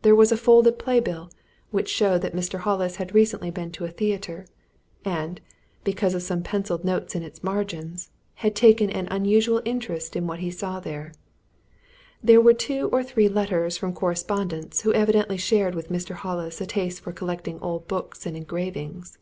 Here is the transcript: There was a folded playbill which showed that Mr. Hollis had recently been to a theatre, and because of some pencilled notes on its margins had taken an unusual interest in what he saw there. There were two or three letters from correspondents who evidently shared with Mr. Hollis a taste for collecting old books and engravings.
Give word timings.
There 0.00 0.14
was 0.14 0.32
a 0.32 0.38
folded 0.38 0.78
playbill 0.78 1.28
which 1.70 1.90
showed 1.90 2.22
that 2.22 2.34
Mr. 2.34 2.60
Hollis 2.60 2.96
had 2.96 3.14
recently 3.14 3.50
been 3.50 3.70
to 3.72 3.84
a 3.84 3.90
theatre, 3.90 4.46
and 5.04 5.38
because 5.84 6.14
of 6.14 6.22
some 6.22 6.42
pencilled 6.42 6.82
notes 6.82 7.14
on 7.14 7.22
its 7.22 7.44
margins 7.44 8.08
had 8.36 8.56
taken 8.56 8.88
an 8.88 9.06
unusual 9.10 9.60
interest 9.66 10.16
in 10.16 10.26
what 10.26 10.38
he 10.38 10.50
saw 10.50 10.80
there. 10.80 11.12
There 12.22 12.40
were 12.40 12.54
two 12.54 12.88
or 12.90 13.02
three 13.04 13.28
letters 13.28 13.76
from 13.76 13.92
correspondents 13.92 14.80
who 14.80 14.94
evidently 14.94 15.36
shared 15.36 15.74
with 15.74 15.90
Mr. 15.90 16.14
Hollis 16.14 16.58
a 16.62 16.66
taste 16.66 17.02
for 17.02 17.12
collecting 17.12 17.60
old 17.60 17.86
books 17.86 18.24
and 18.24 18.34
engravings. 18.34 19.18